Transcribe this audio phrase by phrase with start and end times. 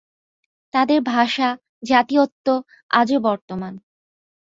[0.73, 1.49] তাদের ভাষা,
[1.83, 2.47] জাতীয়ত্ব
[2.91, 3.73] আজও বর্তমান।